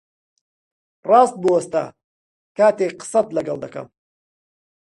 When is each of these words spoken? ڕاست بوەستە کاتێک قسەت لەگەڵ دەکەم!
ڕاست 1.09 1.35
بوەستە 1.41 1.83
کاتێک 2.57 2.93
قسەت 3.01 3.27
لەگەڵ 3.37 3.57
دەکەم! 3.63 3.87